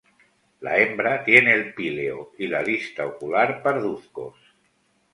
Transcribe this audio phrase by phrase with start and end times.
[0.61, 4.35] La hembra tiene el píleo y la lista ocular parduzcos.